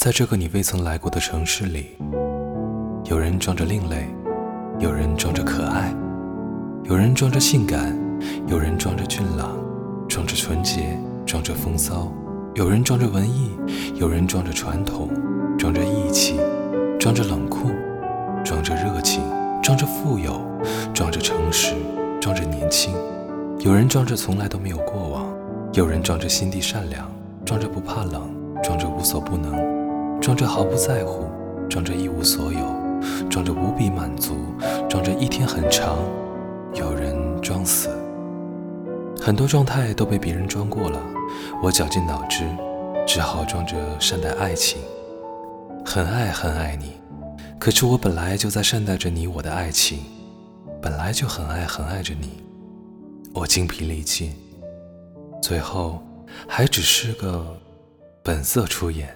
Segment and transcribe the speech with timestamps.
[0.00, 1.88] 在这个你未曾来过的城市里，
[3.04, 4.08] 有人装着另类，
[4.78, 5.94] 有人装着可爱，
[6.84, 7.94] 有人装着性感，
[8.46, 9.50] 有人装着俊朗，
[10.08, 12.10] 装着纯洁，装着风骚，
[12.54, 13.50] 有人装着文艺，
[13.96, 15.10] 有人装着传统，
[15.58, 16.40] 装着义气，
[16.98, 17.68] 装着冷酷，
[18.42, 19.22] 装着热情，
[19.62, 20.40] 装着富有，
[20.94, 21.74] 装着诚实，
[22.18, 22.94] 装着年轻。
[23.58, 25.26] 有人装着从来都没有过往，
[25.74, 27.06] 有人装着心地善良，
[27.44, 29.52] 装着不怕冷，装着无所不能，
[30.30, 31.24] 装着毫不在乎，
[31.68, 32.60] 装着一无所有，
[33.28, 34.36] 装着无比满足，
[34.88, 35.98] 装着一天很长。
[36.72, 37.12] 有人
[37.42, 37.88] 装死，
[39.20, 41.00] 很多状态都被别人装过了，
[41.60, 42.48] 我绞尽脑汁，
[43.04, 44.80] 只好装着善待爱情，
[45.84, 46.92] 很爱很爱你。
[47.58, 49.98] 可是我本来就在善待着你，我的爱情，
[50.80, 52.40] 本来就很爱很爱着你。
[53.34, 54.32] 我精疲力尽，
[55.42, 56.00] 最后
[56.46, 57.44] 还只是个
[58.22, 59.12] 本色出演。